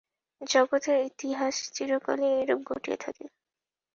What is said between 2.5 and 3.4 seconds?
ঘটিয়া থাকে।